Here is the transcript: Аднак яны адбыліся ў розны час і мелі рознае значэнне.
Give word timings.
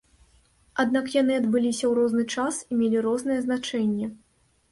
Аднак 0.83 1.05
яны 1.15 1.33
адбыліся 1.41 1.85
ў 1.89 1.91
розны 1.99 2.25
час 2.35 2.55
і 2.71 2.77
мелі 2.79 2.97
рознае 3.09 3.39
значэнне. 3.47 4.07